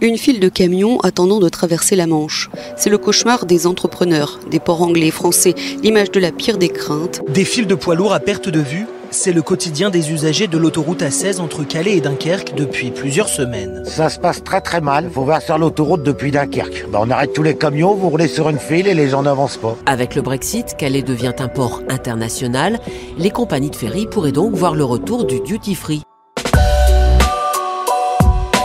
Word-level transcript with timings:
Une 0.00 0.16
file 0.16 0.38
de 0.38 0.48
camions 0.48 1.00
attendant 1.00 1.40
de 1.40 1.48
traverser 1.48 1.96
la 1.96 2.06
Manche. 2.06 2.50
C'est 2.76 2.88
le 2.88 2.98
cauchemar 2.98 3.46
des 3.46 3.66
entrepreneurs, 3.66 4.38
des 4.48 4.60
ports 4.60 4.82
anglais, 4.82 5.10
français, 5.10 5.56
l'image 5.82 6.12
de 6.12 6.20
la 6.20 6.30
pire 6.30 6.56
des 6.56 6.68
craintes. 6.68 7.20
Des 7.28 7.44
files 7.44 7.66
de 7.66 7.74
poids 7.74 7.96
lourds 7.96 8.12
à 8.12 8.20
perte 8.20 8.48
de 8.48 8.60
vue, 8.60 8.86
c'est 9.10 9.32
le 9.32 9.42
quotidien 9.42 9.90
des 9.90 10.12
usagers 10.12 10.46
de 10.46 10.56
l'autoroute 10.56 11.02
A16 11.02 11.40
entre 11.40 11.64
Calais 11.64 11.96
et 11.96 12.00
Dunkerque 12.00 12.54
depuis 12.54 12.92
plusieurs 12.92 13.28
semaines. 13.28 13.82
Ça 13.86 14.08
se 14.08 14.20
passe 14.20 14.44
très 14.44 14.60
très 14.60 14.80
mal, 14.80 15.10
faut 15.12 15.24
voir 15.24 15.42
sur 15.42 15.58
l'autoroute 15.58 16.04
depuis 16.04 16.30
Dunkerque. 16.30 16.86
Bah, 16.92 17.00
on 17.02 17.10
arrête 17.10 17.32
tous 17.32 17.42
les 17.42 17.56
camions, 17.56 17.96
vous 17.96 18.08
roulez 18.08 18.28
sur 18.28 18.48
une 18.50 18.60
file 18.60 18.86
et 18.86 18.94
les 18.94 19.08
gens 19.08 19.22
n'avancent 19.22 19.56
pas. 19.56 19.76
Avec 19.86 20.14
le 20.14 20.22
Brexit, 20.22 20.76
Calais 20.76 21.02
devient 21.02 21.34
un 21.40 21.48
port 21.48 21.82
international. 21.88 22.78
Les 23.18 23.30
compagnies 23.30 23.70
de 23.70 23.76
ferry 23.76 24.06
pourraient 24.06 24.30
donc 24.30 24.54
voir 24.54 24.76
le 24.76 24.84
retour 24.84 25.24
du 25.24 25.40
duty-free. 25.40 26.02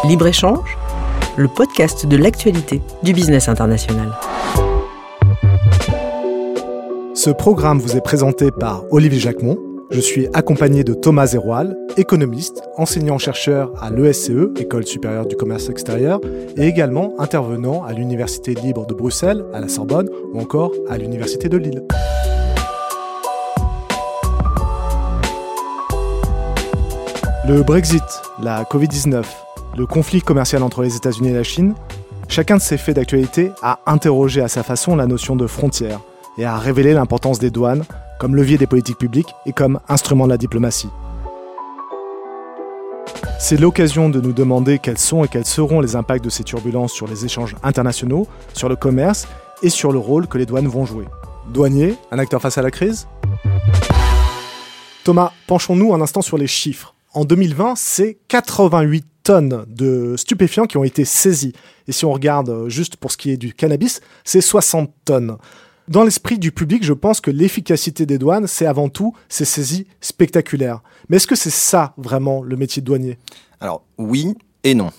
Libre-échange 0.04 0.78
le 1.36 1.48
podcast 1.48 2.06
de 2.06 2.16
l'actualité 2.16 2.82
du 3.02 3.14
business 3.14 3.50
international. 3.50 4.12
Ce 7.16 7.30
programme 7.32 7.80
vous 7.80 7.98
est 7.98 8.02
présenté 8.02 8.52
par 8.52 8.84
Olivier 8.92 9.20
Jacquemont. 9.20 9.58
Je 9.90 10.00
suis 10.00 10.28
accompagné 10.34 10.84
de 10.84 10.94
Thomas 10.94 11.28
Zeroual, 11.28 11.78
économiste, 11.98 12.62
enseignant-chercheur 12.78 13.72
à 13.82 13.90
l'ESCE, 13.90 14.50
École 14.60 14.86
supérieure 14.86 15.26
du 15.26 15.36
commerce 15.36 15.70
extérieur, 15.70 16.20
et 16.56 16.68
également 16.68 17.14
intervenant 17.20 17.84
à 17.84 17.94
l'Université 17.94 18.54
libre 18.54 18.86
de 18.86 18.94
Bruxelles, 18.94 19.44
à 19.54 19.60
la 19.60 19.68
Sorbonne 19.68 20.10
ou 20.34 20.40
encore 20.40 20.72
à 20.90 20.98
l'Université 20.98 21.50
de 21.50 21.58
Lille. 21.58 21.84
Le 27.48 27.62
Brexit, 27.62 28.04
la 28.42 28.64
Covid-19, 28.64 29.24
le 29.76 29.86
conflit 29.88 30.22
commercial 30.22 30.62
entre 30.62 30.84
les 30.84 30.96
États-Unis 30.96 31.30
et 31.30 31.34
la 31.34 31.44
Chine, 31.44 31.74
chacun 32.28 32.58
de 32.58 32.62
ces 32.62 32.78
faits 32.78 32.96
d'actualité 32.96 33.52
a 33.62 33.80
interrogé 33.86 34.42
à 34.42 34.48
sa 34.48 34.64
façon 34.64 34.96
la 34.96 35.08
notion 35.08 35.36
de 35.36 35.48
frontière 35.48 36.00
et 36.38 36.46
a 36.46 36.58
révélé 36.58 36.94
l'importance 36.94 37.40
des 37.40 37.50
douanes 37.50 37.84
comme 38.20 38.36
levier 38.36 38.58
des 38.58 38.68
politiques 38.68 38.98
publiques 38.98 39.34
et 39.46 39.54
comme 39.54 39.80
instrument 39.90 40.26
de 40.26 40.32
la 40.32 40.38
diplomatie. 40.38 40.90
C'est 43.40 43.60
l'occasion 43.60 44.10
de 44.10 44.22
nous 44.22 44.32
demander 44.32 44.80
quels 44.80 44.98
sont 44.98 45.26
et 45.26 45.28
quels 45.28 45.46
seront 45.46 45.82
les 45.82 45.96
impacts 45.96 46.24
de 46.24 46.30
ces 46.30 46.44
turbulences 46.44 46.94
sur 46.94 47.08
les 47.08 47.26
échanges 47.26 47.56
internationaux, 47.64 48.28
sur 48.54 48.70
le 48.70 48.76
commerce 48.76 49.28
et 49.62 49.70
sur 49.70 49.92
le 49.92 50.00
rôle 50.00 50.28
que 50.28 50.38
les 50.38 50.46
douanes 50.46 50.68
vont 50.68 50.86
jouer. 50.86 51.06
Douanier, 51.52 51.96
un 52.12 52.20
acteur 52.20 52.42
face 52.42 52.58
à 52.58 52.62
la 52.62 52.72
crise? 52.72 53.08
Thomas, 55.04 55.34
penchons-nous 55.48 55.94
un 55.94 56.00
instant 56.00 56.22
sur 56.22 56.38
les 56.38 56.48
chiffres. 56.48 56.96
En 57.14 57.26
2020, 57.26 57.74
c'est 57.76 58.18
88 58.30 59.06
tonnes 59.24 59.66
de 59.68 60.16
stupéfiants 60.18 60.66
qui 60.66 60.78
ont 60.78 60.84
été 60.84 61.06
saisis. 61.06 61.54
Et 61.88 61.92
si 61.92 62.06
on 62.06 62.12
regarde 62.12 62.50
euh, 62.50 62.70
juste 62.70 62.98
pour 62.98 63.12
ce 63.12 63.18
qui 63.18 63.32
est 63.32 63.38
du 63.38 63.54
cannabis, 63.54 64.02
c'est 64.24 64.42
60 64.42 64.92
tonnes. 65.06 65.38
Dans 65.90 66.04
l'esprit 66.04 66.40
du 66.40 66.52
public, 66.52 66.84
je 66.84 66.94
pense 66.94 67.20
que 67.20 67.30
l'efficacité 67.30 68.06
des 68.06 68.18
douanes, 68.18 68.48
c'est 68.48 68.66
avant 68.66 68.88
tout 68.88 69.14
ces 69.28 69.44
saisies 69.44 69.86
spectaculaires. 70.00 70.82
Mais 71.10 71.18
est-ce 71.18 71.28
que 71.28 71.36
c'est 71.36 71.50
ça 71.50 71.94
vraiment 71.98 72.42
le 72.42 72.56
métier 72.56 72.82
de 72.82 72.86
douanier? 72.86 73.18
Alors 73.60 73.84
oui 73.98 74.36
et 74.64 74.76
non. 74.76 74.92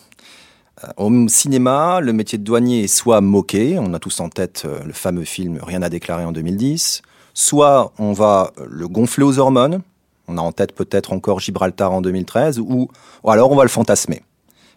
Euh, 0.82 0.88
au 0.98 1.28
cinéma, 1.28 2.00
le 2.00 2.12
métier 2.12 2.36
de 2.36 2.44
douanier 2.44 2.84
est 2.84 2.88
soit 2.88 3.20
moqué, 3.20 3.78
on 3.78 3.94
a 3.94 3.98
tous 3.98 4.20
en 4.20 4.28
tête 4.28 4.64
euh, 4.66 4.80
le 4.84 4.92
fameux 4.92 5.24
film 5.24 5.58
Rien 5.62 5.82
à 5.82 5.88
déclarer 5.88 6.24
en 6.24 6.32
2010, 6.32 7.02
soit 7.32 7.92
on 7.98 8.12
va 8.12 8.52
le 8.68 8.88
gonfler 8.88 9.24
aux 9.24 9.38
hormones, 9.38 9.80
on 10.28 10.38
a 10.38 10.40
en 10.40 10.52
tête 10.52 10.74
peut-être 10.74 11.12
encore 11.12 11.40
Gibraltar 11.40 11.92
en 11.92 12.00
2013, 12.00 12.58
ou, 12.58 12.88
alors 13.26 13.50
on 13.50 13.56
va 13.56 13.62
le 13.62 13.68
fantasmer. 13.68 14.22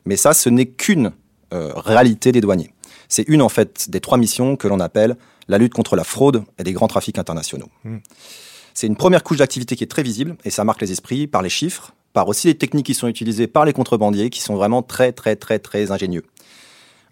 Mais 0.05 0.15
ça, 0.15 0.33
ce 0.33 0.49
n'est 0.49 0.67
qu'une 0.67 1.11
euh, 1.53 1.71
réalité 1.75 2.31
des 2.31 2.41
douaniers. 2.41 2.73
C'est 3.09 3.27
une 3.27 3.41
en 3.41 3.49
fait 3.49 3.89
des 3.89 3.99
trois 3.99 4.17
missions 4.17 4.55
que 4.55 4.67
l'on 4.67 4.79
appelle 4.79 5.15
la 5.47 5.57
lutte 5.57 5.73
contre 5.73 5.95
la 5.95 6.03
fraude 6.03 6.43
et 6.57 6.63
les 6.63 6.73
grands 6.73 6.87
trafics 6.87 7.17
internationaux. 7.17 7.69
Mmh. 7.83 7.97
C'est 8.73 8.87
une 8.87 8.97
première 8.97 9.23
couche 9.23 9.37
d'activité 9.37 9.75
qui 9.75 9.83
est 9.83 9.87
très 9.87 10.03
visible 10.03 10.35
et 10.43 10.49
ça 10.49 10.63
marque 10.63 10.81
les 10.81 10.91
esprits 10.91 11.25
par 11.25 11.41
les 11.41 11.49
chiffres, 11.49 11.93
par 12.13 12.27
aussi 12.27 12.47
les 12.47 12.57
techniques 12.57 12.85
qui 12.85 12.93
sont 12.93 13.07
utilisées 13.07 13.47
par 13.47 13.65
les 13.65 13.73
contrebandiers 13.73 14.29
qui 14.29 14.41
sont 14.41 14.55
vraiment 14.55 14.83
très 14.83 15.13
très 15.13 15.35
très 15.35 15.59
très 15.59 15.91
ingénieux. 15.91 16.23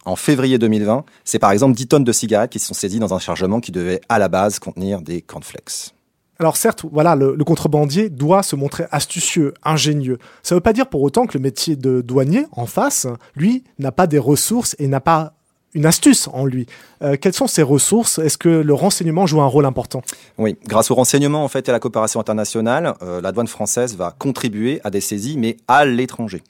En 0.06 0.16
février 0.16 0.60
2020, 0.60 1.04
c'est 1.24 1.40
par 1.40 1.52
exemple 1.52 1.76
10 1.76 1.88
tonnes 1.88 2.04
de 2.04 2.12
cigarettes 2.12 2.52
qui 2.52 2.60
sont 2.60 2.76
saisies 2.76 3.00
dans 3.00 3.16
un 3.16 3.20
chargement 3.20 3.60
qui 3.60 3.72
devait 3.72 4.02
à 4.10 4.20
la 4.20 4.28
base 4.28 4.60
contenir 4.60 5.02
des 5.02 5.22
cornflakes. 5.22 5.95
Alors 6.40 6.58
certes, 6.58 6.84
voilà, 6.92 7.16
le, 7.16 7.36
contrebandier 7.44 8.10
doit 8.10 8.44
se 8.44 8.56
montrer 8.56 8.86
astucieux, 8.92 9.54
ingénieux. 9.64 10.18
Ça 10.44 10.56
ne 10.56 10.58
veut 10.58 10.64
pas 10.64 10.74
dire 10.74 10.88
pour 10.88 11.02
autant 11.02 11.26
que 11.28 11.38
le 11.38 11.42
métier 11.42 11.76
de 11.76 12.02
douanier, 12.02 12.46
en 12.52 12.66
face, 12.66 13.08
lui, 13.36 13.64
n'a 13.80 13.92
pas 13.92 14.08
des 14.08 14.20
ressources 14.20 14.76
et 14.80 14.88
n'a 14.88 15.00
pas 15.00 15.34
une 15.76 15.86
astuce 15.86 16.30
en 16.32 16.46
lui. 16.46 16.66
Euh, 17.02 17.18
quelles 17.20 17.34
sont 17.34 17.48
ces 17.48 17.62
ressources? 17.62 18.18
Est-ce 18.18 18.38
que 18.38 18.50
le 18.50 18.74
renseignement 18.74 19.28
joue 19.28 19.42
un 19.42 19.46
rôle 19.46 19.66
important? 19.66 20.02
Oui, 20.38 20.58
grâce 20.66 20.90
au 20.90 20.96
renseignement 20.96 21.44
en 21.44 21.48
fait 21.50 21.68
et 21.68 21.70
à 21.70 21.74
la 21.74 21.80
coopération 21.80 22.20
internationale, 22.20 22.96
euh, 23.02 23.22
la 23.22 23.32
douane 23.34 23.48
française 23.48 23.96
va 23.96 24.16
contribuer 24.18 24.80
à 24.86 24.90
des 24.90 25.02
saisies, 25.02 25.38
mais 25.38 25.58
à 25.68 25.86
l'étranger. 25.86 26.42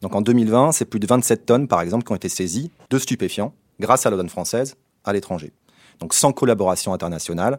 Donc 0.00 0.14
en 0.14 0.22
2020, 0.22 0.72
c'est 0.72 0.86
plus 0.86 0.98
de 0.98 1.06
27 1.06 1.46
tonnes, 1.46 1.68
par 1.68 1.82
exemple, 1.82 2.04
qui 2.04 2.12
ont 2.12 2.16
été 2.16 2.30
saisies 2.30 2.70
de 2.88 2.98
stupéfiants 2.98 3.52
grâce 3.78 4.06
à 4.06 4.10
la 4.10 4.16
douane 4.16 4.30
française 4.30 4.76
à 5.04 5.12
l'étranger. 5.12 5.52
Donc 6.00 6.14
sans 6.14 6.32
collaboration 6.32 6.94
internationale, 6.94 7.58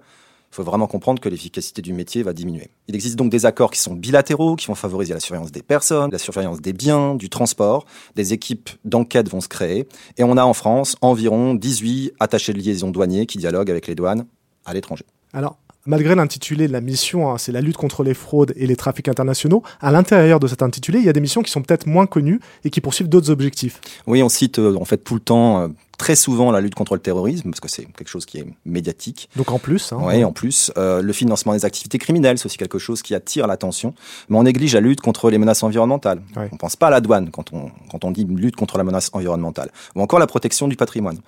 il 0.51 0.55
faut 0.55 0.63
vraiment 0.63 0.87
comprendre 0.87 1.21
que 1.21 1.29
l'efficacité 1.29 1.81
du 1.81 1.93
métier 1.93 2.23
va 2.23 2.33
diminuer. 2.33 2.71
Il 2.89 2.95
existe 2.95 3.15
donc 3.15 3.31
des 3.31 3.45
accords 3.45 3.71
qui 3.71 3.79
sont 3.79 3.93
bilatéraux, 3.93 4.57
qui 4.57 4.67
vont 4.67 4.75
favoriser 4.75 5.13
la 5.13 5.21
surveillance 5.21 5.53
des 5.53 5.61
personnes, 5.61 6.11
la 6.11 6.17
surveillance 6.17 6.59
des 6.59 6.73
biens, 6.73 7.15
du 7.15 7.29
transport. 7.29 7.85
Des 8.15 8.33
équipes 8.33 8.69
d'enquête 8.83 9.29
vont 9.29 9.39
se 9.39 9.47
créer. 9.47 9.87
Et 10.17 10.25
on 10.25 10.35
a 10.35 10.43
en 10.43 10.53
France 10.53 10.97
environ 10.99 11.53
18 11.53 12.15
attachés 12.19 12.51
de 12.51 12.57
liaison 12.57 12.91
douaniers 12.91 13.27
qui 13.27 13.37
dialoguent 13.37 13.71
avec 13.71 13.87
les 13.87 13.95
douanes 13.95 14.25
à 14.65 14.73
l'étranger. 14.73 15.05
Alors, 15.31 15.55
malgré 15.85 16.15
l'intitulé 16.15 16.67
de 16.67 16.73
la 16.73 16.81
mission, 16.81 17.31
hein, 17.31 17.37
c'est 17.37 17.53
la 17.53 17.61
lutte 17.61 17.77
contre 17.77 18.03
les 18.03 18.13
fraudes 18.13 18.51
et 18.57 18.67
les 18.67 18.75
trafics 18.75 19.07
internationaux, 19.07 19.63
à 19.79 19.89
l'intérieur 19.91 20.41
de 20.41 20.47
cet 20.47 20.61
intitulé, 20.61 20.99
il 20.99 21.05
y 21.05 21.09
a 21.09 21.13
des 21.13 21.21
missions 21.21 21.43
qui 21.43 21.51
sont 21.51 21.61
peut-être 21.61 21.87
moins 21.87 22.07
connues 22.07 22.41
et 22.65 22.69
qui 22.69 22.81
poursuivent 22.81 23.09
d'autres 23.09 23.29
objectifs. 23.29 23.79
Oui, 24.05 24.21
on 24.21 24.29
cite 24.29 24.59
euh, 24.59 24.75
en 24.75 24.85
fait 24.85 24.97
tout 24.97 25.13
le 25.13 25.21
temps 25.21 25.61
euh, 25.61 25.67
très 26.01 26.15
souvent 26.15 26.49
la 26.49 26.61
lutte 26.61 26.73
contre 26.73 26.95
le 26.95 26.99
terrorisme, 26.99 27.51
parce 27.51 27.59
que 27.59 27.69
c'est 27.69 27.85
quelque 27.85 28.07
chose 28.07 28.25
qui 28.25 28.39
est 28.39 28.45
médiatique. 28.65 29.29
Donc 29.35 29.51
en 29.51 29.59
plus. 29.59 29.93
Hein, 29.93 29.99
oui, 30.01 30.23
en 30.23 30.31
plus. 30.31 30.71
Euh, 30.75 31.03
le 31.03 31.13
financement 31.13 31.53
des 31.53 31.63
activités 31.63 31.99
criminelles, 31.99 32.39
c'est 32.39 32.47
aussi 32.47 32.57
quelque 32.57 32.79
chose 32.79 33.03
qui 33.03 33.13
attire 33.13 33.45
l'attention. 33.45 33.93
Mais 34.27 34.35
on 34.35 34.41
néglige 34.41 34.73
la 34.73 34.79
lutte 34.79 34.99
contre 34.99 35.29
les 35.29 35.37
menaces 35.37 35.61
environnementales. 35.61 36.23
On 36.35 36.41
ne 36.41 36.57
pense 36.57 36.75
pas 36.75 36.87
à 36.87 36.89
la 36.89 37.01
douane 37.01 37.29
quand 37.29 37.53
on, 37.53 37.69
quand 37.91 38.03
on 38.03 38.09
dit 38.09 38.25
lutte 38.25 38.55
contre 38.55 38.79
la 38.79 38.83
menace 38.83 39.11
environnementale. 39.13 39.69
Ou 39.95 40.01
encore 40.01 40.17
la 40.17 40.25
protection 40.25 40.67
du 40.67 40.75
patrimoine. 40.75 41.19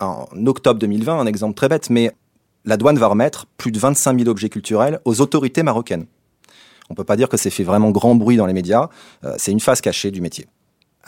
En 0.00 0.26
octobre 0.46 0.80
2020, 0.80 1.20
un 1.20 1.26
exemple 1.26 1.54
très 1.54 1.68
bête, 1.68 1.88
mais 1.88 2.10
la 2.64 2.76
douane 2.76 2.98
va 2.98 3.06
remettre 3.06 3.46
plus 3.56 3.70
de 3.70 3.78
25 3.78 4.18
000 4.18 4.28
objets 4.28 4.48
culturels 4.48 4.98
aux 5.04 5.20
autorités 5.20 5.62
marocaines. 5.62 6.06
On 6.90 6.94
ne 6.94 6.96
peut 6.96 7.04
pas 7.04 7.16
dire 7.16 7.28
que 7.28 7.36
c'est 7.36 7.50
fait 7.50 7.62
vraiment 7.62 7.92
grand 7.92 8.16
bruit 8.16 8.36
dans 8.36 8.46
les 8.46 8.52
médias. 8.52 8.88
Euh, 9.24 9.34
c'est 9.38 9.52
une 9.52 9.60
phase 9.60 9.80
cachée 9.80 10.10
du 10.10 10.20
métier. 10.20 10.46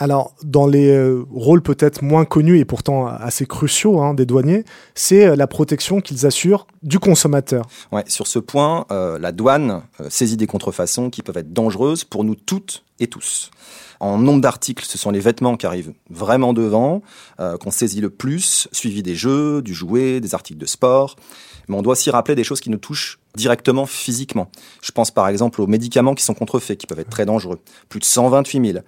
Alors, 0.03 0.35
dans 0.43 0.67
les 0.67 0.89
euh, 0.89 1.27
rôles 1.31 1.61
peut-être 1.61 2.03
moins 2.03 2.25
connus 2.25 2.59
et 2.59 2.65
pourtant 2.65 3.07
assez 3.07 3.45
cruciaux 3.45 4.01
hein, 4.01 4.15
des 4.15 4.25
douaniers, 4.25 4.65
c'est 4.95 5.27
euh, 5.27 5.37
la 5.37 5.47
protection 5.47 6.01
qu'ils 6.01 6.25
assurent 6.25 6.67
du 6.83 6.99
consommateur. 6.99 7.67
Ouais, 7.93 8.05
sur 8.07 8.27
ce 8.27 8.39
point, 8.39 8.87
euh, 8.91 9.19
la 9.19 9.31
douane 9.31 9.83
saisit 10.09 10.39
des 10.39 10.47
contrefaçons 10.47 11.11
qui 11.11 11.21
peuvent 11.21 11.37
être 11.37 11.53
dangereuses 11.53 12.05
pour 12.05 12.25
nous 12.25 12.35
toutes 12.35 12.83
et 12.99 13.09
tous. 13.09 13.51
En 14.01 14.17
nombre 14.17 14.41
d'articles, 14.41 14.87
ce 14.87 14.97
sont 14.97 15.11
les 15.11 15.21
vêtements 15.21 15.59
qui 15.59 15.67
arrivent 15.67 15.93
vraiment 16.09 16.55
devant, 16.55 17.03
qu'on 17.39 17.71
saisit 17.71 18.01
le 18.01 18.09
plus, 18.09 18.67
suivi 18.73 19.03
des 19.03 19.15
jeux, 19.15 19.61
du 19.61 19.75
jouet, 19.75 20.21
des 20.21 20.35
articles 20.35 20.59
de 20.59 20.65
sport. 20.65 21.17
Mais 21.69 21.77
on 21.77 21.83
doit 21.83 21.93
aussi 21.93 22.11
rappeler 22.11 22.35
des 22.35 22.45
choses 22.45 22.61
qui 22.61 22.71
nous 22.71 22.79
touchent 22.79 23.19
directement 23.37 23.87
physiquement. 23.87 24.51
Je 24.83 24.91
pense 24.91 25.11
par 25.11 25.29
exemple 25.29 25.61
aux 25.61 25.67
médicaments 25.67 26.15
qui 26.15 26.25
sont 26.25 26.35
contrefaits, 26.35 26.79
qui 26.79 26.87
peuvent 26.87 26.99
être 26.99 27.11
très 27.11 27.27
dangereux. 27.27 27.61
Plus 27.89 28.01
de 28.01 28.05
128 28.05 28.73
000 28.73 28.85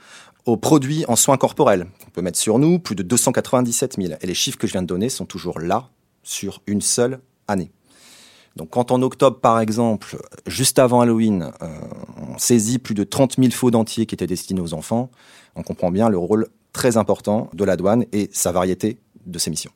aux 0.46 0.56
produits 0.56 1.04
en 1.08 1.16
soins 1.16 1.36
corporels 1.36 1.86
qu'on 2.04 2.10
peut 2.10 2.22
mettre 2.22 2.38
sur 2.38 2.58
nous, 2.58 2.78
plus 2.78 2.94
de 2.94 3.02
297 3.02 3.96
000. 4.00 4.14
Et 4.20 4.26
les 4.26 4.34
chiffres 4.34 4.58
que 4.58 4.66
je 4.66 4.72
viens 4.72 4.82
de 4.82 4.86
donner 4.86 5.08
sont 5.08 5.24
toujours 5.24 5.60
là 5.60 5.88
sur 6.22 6.62
une 6.66 6.80
seule 6.80 7.20
année. 7.48 7.70
Donc 8.56 8.70
quand 8.70 8.90
en 8.90 9.00
octobre, 9.02 9.40
par 9.40 9.60
exemple, 9.60 10.18
juste 10.46 10.78
avant 10.78 11.00
Halloween, 11.00 11.52
euh, 11.62 11.68
on 12.34 12.38
saisit 12.38 12.78
plus 12.78 12.94
de 12.94 13.04
30 13.04 13.36
000 13.38 13.50
faux 13.50 13.70
dentiers 13.70 14.06
qui 14.06 14.14
étaient 14.14 14.26
destinés 14.26 14.60
aux 14.60 14.74
enfants, 14.74 15.10
on 15.56 15.62
comprend 15.62 15.90
bien 15.90 16.08
le 16.08 16.18
rôle 16.18 16.48
très 16.72 16.96
important 16.96 17.48
de 17.54 17.64
la 17.64 17.76
douane 17.76 18.04
et 18.12 18.30
sa 18.32 18.52
variété 18.52 18.98
de 19.26 19.38
ses 19.38 19.50
missions 19.50 19.72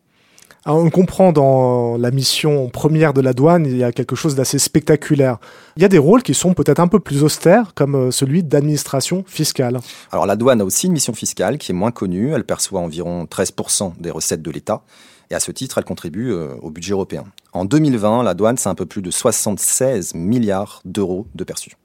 on 0.74 0.90
comprend 0.90 1.32
dans 1.32 1.96
la 1.96 2.10
mission 2.10 2.68
première 2.68 3.12
de 3.12 3.20
la 3.20 3.32
douane, 3.32 3.66
il 3.66 3.76
y 3.76 3.84
a 3.84 3.92
quelque 3.92 4.16
chose 4.16 4.34
d'assez 4.34 4.58
spectaculaire. 4.58 5.38
Il 5.76 5.82
y 5.82 5.84
a 5.84 5.88
des 5.88 5.98
rôles 5.98 6.22
qui 6.22 6.34
sont 6.34 6.54
peut-être 6.54 6.80
un 6.80 6.88
peu 6.88 6.98
plus 6.98 7.22
austères, 7.22 7.72
comme 7.74 7.94
euh, 7.94 8.10
celui 8.10 8.42
d'administration 8.42 9.24
fiscale. 9.26 9.78
Alors 10.10 10.26
la 10.26 10.36
douane 10.36 10.60
a 10.60 10.64
aussi 10.64 10.86
une 10.86 10.92
mission 10.92 11.12
fiscale 11.12 11.58
qui 11.58 11.72
est 11.72 11.74
moins 11.74 11.92
connue. 11.92 12.32
Elle 12.32 12.44
perçoit 12.44 12.80
environ 12.80 13.24
13% 13.24 13.92
des 14.00 14.10
recettes 14.10 14.42
de 14.42 14.50
l'État. 14.50 14.82
Et 15.30 15.34
à 15.34 15.40
ce 15.40 15.52
titre, 15.52 15.78
elle 15.78 15.84
contribue 15.84 16.32
euh, 16.32 16.54
au 16.62 16.70
budget 16.70 16.92
européen. 16.92 17.24
En 17.52 17.64
2020, 17.64 18.22
la 18.22 18.34
douane, 18.34 18.56
c'est 18.56 18.68
un 18.68 18.74
peu 18.74 18.86
plus 18.86 19.02
de 19.02 19.10
76 19.10 20.14
milliards 20.14 20.80
d'euros 20.84 21.26
de 21.34 21.44
perçus. 21.44 21.76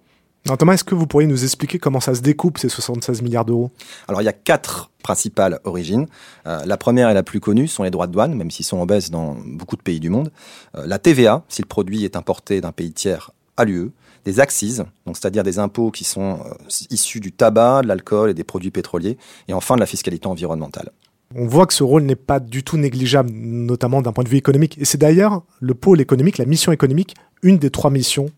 Alors 0.46 0.58
Thomas, 0.58 0.74
est-ce 0.74 0.84
que 0.84 0.96
vous 0.96 1.06
pourriez 1.06 1.28
nous 1.28 1.44
expliquer 1.44 1.78
comment 1.78 2.00
ça 2.00 2.16
se 2.16 2.22
découpe 2.22 2.58
ces 2.58 2.68
76 2.68 3.22
milliards 3.22 3.46
d'euros? 3.46 3.72
Alors 4.08 4.22
il 4.22 4.26
y 4.26 4.30
a 4.30 4.34
quatre 4.34 4.90
principales 5.04 5.60
origines. 5.66 6.08
Euh, 6.48 6.62
la 6.66 6.78
première 6.78 7.10
et 7.10 7.14
la 7.14 7.24
plus 7.24 7.40
connue 7.40 7.68
sont 7.68 7.84
les 7.84 7.92
droits 7.92 8.08
de 8.08 8.12
douane, 8.12 8.34
même 8.34 8.50
s'ils 8.50 8.66
sont 8.66 8.78
en 8.78 8.86
baisse 8.86 9.12
dans 9.12 9.36
beaucoup 9.46 9.76
de 9.76 9.82
pays 9.82 10.00
du 10.00 10.10
monde. 10.10 10.32
Euh, 10.76 10.86
la 10.88 10.98
TVA, 10.98 11.44
si 11.48 11.62
le 11.62 11.68
produit 11.68 12.06
est 12.06 12.16
importé 12.16 12.60
d'un 12.60 12.72
pays 12.72 12.92
tiers 12.92 13.32
à 13.58 13.66
l'UE. 13.66 13.92
Des 14.24 14.40
axes, 14.40 14.78
donc 15.08 15.18
c'est-à-dire 15.18 15.42
des 15.42 15.58
impôts 15.58 15.90
qui 15.90 16.04
sont 16.04 16.40
euh, 16.46 16.54
issus 16.92 17.20
du 17.20 17.32
tabac, 17.32 17.82
de 17.82 17.88
l'alcool 17.88 18.30
et 18.30 18.34
des 18.36 18.44
produits 18.44 18.70
pétroliers. 18.70 19.18
Et 19.48 19.54
enfin 19.54 19.76
de 19.76 19.80
la 19.80 19.88
fiscalité 19.88 20.28
environnementale. 20.28 20.92
On 21.34 21.48
voit 21.48 21.66
que 21.66 21.74
ce 21.74 21.84
rôle 21.84 22.04
n'est 22.04 22.16
pas 22.16 22.40
du 22.40 22.64
tout 22.64 22.78
négligeable, 22.78 23.32
notamment 23.32 24.02
d'un 24.02 24.12
point 24.12 24.24
de 24.24 24.30
vue 24.30 24.38
économique. 24.38 24.78
Et 24.78 24.86
c'est 24.86 24.98
d'ailleurs 24.98 25.44
le 25.60 25.74
pôle 25.74 26.02
économique, 26.02 26.38
la 26.38 26.46
mission 26.46 26.72
économique, 26.72 27.16
une 27.42 27.58
des 27.58 27.72
trois 27.72 27.90
missions 27.90 28.30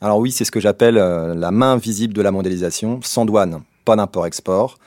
Alors 0.00 0.18
oui, 0.18 0.32
c'est 0.32 0.44
ce 0.44 0.50
que 0.50 0.60
j'appelle 0.60 0.98
euh, 0.98 1.34
la 1.34 1.50
main 1.50 1.76
visible 1.76 2.14
de 2.14 2.22
la 2.22 2.30
mondialisation. 2.30 3.00
Sans 3.02 3.24
douane, 3.24 3.62
pas 3.84 3.96
d'import-export. 3.96 4.78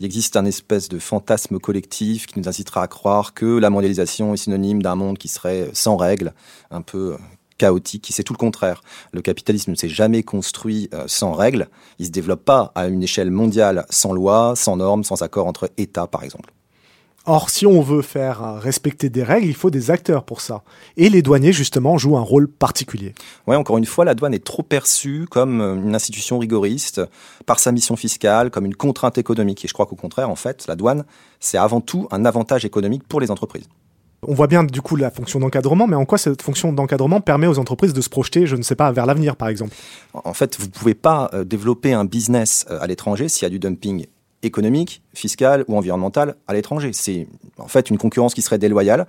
Il 0.00 0.06
existe 0.06 0.36
un 0.36 0.44
espèce 0.44 0.88
de 0.88 0.98
fantasme 0.98 1.58
collectif 1.58 2.26
qui 2.26 2.38
nous 2.38 2.48
incitera 2.48 2.82
à 2.82 2.86
croire 2.86 3.34
que 3.34 3.58
la 3.58 3.70
mondialisation 3.70 4.32
est 4.34 4.36
synonyme 4.36 4.80
d'un 4.80 4.94
monde 4.94 5.18
qui 5.18 5.26
serait 5.26 5.70
sans 5.72 5.96
règles, 5.96 6.32
un 6.70 6.82
peu 6.82 7.14
euh, 7.14 7.16
chaotique. 7.58 8.08
C'est 8.12 8.22
tout 8.22 8.32
le 8.32 8.38
contraire. 8.38 8.82
Le 9.12 9.20
capitalisme 9.22 9.72
ne 9.72 9.76
s'est 9.76 9.88
jamais 9.88 10.22
construit 10.22 10.88
euh, 10.94 11.04
sans 11.06 11.32
règles. 11.32 11.68
Il 11.98 12.06
se 12.06 12.10
développe 12.10 12.44
pas 12.44 12.72
à 12.74 12.86
une 12.86 13.02
échelle 13.02 13.30
mondiale 13.30 13.86
sans 13.90 14.12
loi, 14.12 14.54
sans 14.56 14.76
normes, 14.76 15.04
sans 15.04 15.22
accord 15.22 15.46
entre 15.46 15.70
États, 15.76 16.06
par 16.06 16.22
exemple. 16.22 16.52
Or, 17.30 17.50
si 17.50 17.66
on 17.66 17.82
veut 17.82 18.00
faire 18.00 18.54
respecter 18.58 19.10
des 19.10 19.22
règles, 19.22 19.48
il 19.48 19.54
faut 19.54 19.68
des 19.68 19.90
acteurs 19.90 20.24
pour 20.24 20.40
ça. 20.40 20.62
Et 20.96 21.10
les 21.10 21.20
douaniers, 21.20 21.52
justement, 21.52 21.98
jouent 21.98 22.16
un 22.16 22.22
rôle 22.22 22.48
particulier. 22.48 23.12
Oui, 23.46 23.54
encore 23.54 23.76
une 23.76 23.84
fois, 23.84 24.06
la 24.06 24.14
douane 24.14 24.32
est 24.32 24.42
trop 24.42 24.62
perçue 24.62 25.26
comme 25.30 25.60
euh, 25.60 25.74
une 25.74 25.94
institution 25.94 26.38
rigoriste 26.38 27.02
par 27.44 27.58
sa 27.58 27.70
mission 27.70 27.96
fiscale, 27.96 28.50
comme 28.50 28.64
une 28.64 28.74
contrainte 28.74 29.18
économique. 29.18 29.62
Et 29.62 29.68
je 29.68 29.74
crois 29.74 29.84
qu'au 29.84 29.94
contraire, 29.94 30.30
en 30.30 30.36
fait, 30.36 30.66
la 30.68 30.74
douane, 30.74 31.04
c'est 31.38 31.58
avant 31.58 31.82
tout 31.82 32.08
un 32.12 32.24
avantage 32.24 32.64
économique 32.64 33.06
pour 33.06 33.20
les 33.20 33.30
entreprises. 33.30 33.68
On 34.26 34.32
voit 34.32 34.46
bien 34.46 34.64
du 34.64 34.80
coup 34.80 34.96
la 34.96 35.10
fonction 35.10 35.38
d'encadrement, 35.38 35.86
mais 35.86 35.96
en 35.96 36.06
quoi 36.06 36.16
cette 36.16 36.40
fonction 36.40 36.72
d'encadrement 36.72 37.20
permet 37.20 37.46
aux 37.46 37.58
entreprises 37.58 37.92
de 37.92 38.00
se 38.00 38.08
projeter, 38.08 38.46
je 38.46 38.56
ne 38.56 38.62
sais 38.62 38.74
pas, 38.74 38.90
vers 38.90 39.04
l'avenir 39.04 39.36
par 39.36 39.48
exemple? 39.48 39.76
En 40.14 40.32
fait, 40.32 40.58
vous 40.58 40.66
ne 40.66 40.70
pouvez 40.70 40.94
pas 40.94 41.28
euh, 41.34 41.44
développer 41.44 41.92
un 41.92 42.06
business 42.06 42.64
euh, 42.70 42.80
à 42.80 42.86
l'étranger 42.86 43.28
s'il 43.28 43.42
y 43.42 43.46
a 43.46 43.50
du 43.50 43.58
dumping 43.58 44.06
économique, 44.42 45.02
fiscal 45.14 45.64
ou 45.68 45.76
environnemental 45.76 46.36
à 46.46 46.54
l'étranger. 46.54 46.92
C'est 46.92 47.26
en 47.58 47.68
fait 47.68 47.90
une 47.90 47.98
concurrence 47.98 48.34
qui 48.34 48.42
serait 48.42 48.58
déloyale. 48.58 49.06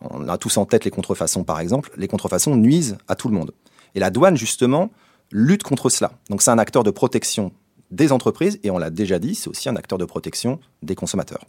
On 0.00 0.28
a 0.28 0.38
tous 0.38 0.56
en 0.56 0.64
tête 0.64 0.84
les 0.84 0.90
contrefaçons, 0.90 1.44
par 1.44 1.60
exemple. 1.60 1.90
Les 1.96 2.08
contrefaçons 2.08 2.56
nuisent 2.56 2.96
à 3.08 3.14
tout 3.14 3.28
le 3.28 3.34
monde. 3.34 3.52
Et 3.94 4.00
la 4.00 4.10
douane, 4.10 4.36
justement, 4.36 4.90
lutte 5.30 5.62
contre 5.62 5.88
cela. 5.88 6.12
Donc 6.28 6.42
c'est 6.42 6.50
un 6.50 6.58
acteur 6.58 6.82
de 6.82 6.90
protection 6.90 7.52
des 7.90 8.12
entreprises, 8.12 8.60
et 8.62 8.70
on 8.70 8.78
l'a 8.78 8.90
déjà 8.90 9.18
dit, 9.18 9.34
c'est 9.34 9.48
aussi 9.48 9.68
un 9.68 9.76
acteur 9.76 9.98
de 9.98 10.04
protection 10.04 10.60
des 10.82 10.94
consommateurs. 10.94 11.44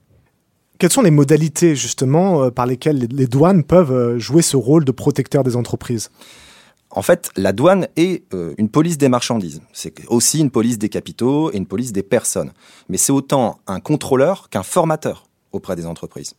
Quelles 0.80 0.92
sont 0.92 1.04
les 1.04 1.12
modalités, 1.12 1.76
justement, 1.76 2.44
euh, 2.46 2.50
par 2.50 2.66
lesquelles 2.66 3.08
les 3.12 3.28
douanes 3.28 3.64
peuvent 3.64 3.92
euh, 3.92 4.18
jouer 4.18 4.42
ce 4.42 4.58
rôle 4.58 4.84
de 4.84 4.92
protecteur 4.92 5.44
des 5.44 5.56
entreprises? 5.56 6.10
En 6.92 7.02
fait, 7.02 7.32
la 7.38 7.54
douane 7.54 7.88
est 7.96 8.24
euh, 8.34 8.54
une 8.58 8.70
police 8.70 8.98
des 8.98 9.10
marchandises. 9.10 9.62
C'est 9.72 9.94
aussi 10.08 10.40
une 10.40 10.52
police 10.52 10.78
des 10.78 10.90
capitaux 10.90 11.52
et 11.52 11.58
une 11.58 11.66
police 11.66 11.94
des 11.94 12.04
personnes. 12.04 12.52
Mais 12.90 12.98
c'est 12.98 13.14
autant 13.14 13.60
un 13.68 13.80
contrôleur 13.80 14.50
qu'un 14.50 14.64
formateur 14.64 15.28
auprès 15.52 15.76
des 15.76 15.86
entreprises. 15.86 16.34